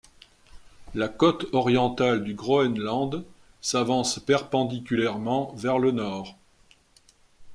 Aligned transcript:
La 0.95 1.07
côte 1.09 1.45
orientale 1.53 2.23
du 2.23 2.33
Groënland 2.33 3.23
s’avance 3.61 4.17
perpendiculairement 4.17 5.53
vers 5.53 5.77
le 5.77 5.91
nord. 5.91 6.39